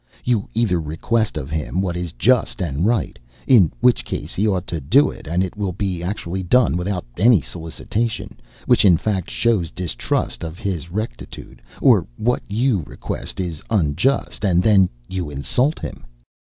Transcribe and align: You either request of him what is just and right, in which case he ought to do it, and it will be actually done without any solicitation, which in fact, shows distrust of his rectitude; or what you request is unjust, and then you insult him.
You 0.23 0.49
either 0.55 0.81
request 0.81 1.37
of 1.37 1.51
him 1.51 1.79
what 1.79 1.95
is 1.95 2.11
just 2.11 2.59
and 2.59 2.87
right, 2.87 3.19
in 3.45 3.71
which 3.81 4.03
case 4.03 4.33
he 4.33 4.47
ought 4.47 4.65
to 4.65 4.81
do 4.81 5.11
it, 5.11 5.27
and 5.27 5.43
it 5.43 5.55
will 5.55 5.73
be 5.73 6.01
actually 6.01 6.41
done 6.41 6.75
without 6.75 7.05
any 7.17 7.39
solicitation, 7.39 8.39
which 8.65 8.83
in 8.83 8.97
fact, 8.97 9.29
shows 9.29 9.69
distrust 9.69 10.43
of 10.43 10.57
his 10.57 10.89
rectitude; 10.89 11.61
or 11.79 12.07
what 12.17 12.41
you 12.49 12.81
request 12.87 13.39
is 13.39 13.61
unjust, 13.69 14.43
and 14.43 14.63
then 14.63 14.89
you 15.07 15.29
insult 15.29 15.77
him. 15.77 16.03